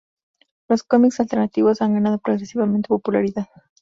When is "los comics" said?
0.67-1.19